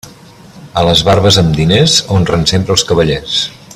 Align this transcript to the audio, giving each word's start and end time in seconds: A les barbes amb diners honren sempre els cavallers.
A 0.81 0.85
les 0.87 1.03
barbes 1.09 1.37
amb 1.41 1.53
diners 1.59 1.99
honren 2.17 2.47
sempre 2.53 2.77
els 2.77 2.87
cavallers. 2.93 3.37